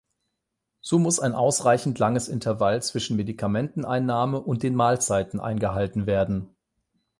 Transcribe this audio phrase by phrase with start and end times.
[0.81, 6.55] So muss ein ausreichend langes Intervall zwischen Medikamenteneinnahme und den Mahlzeiten eingehalten werden.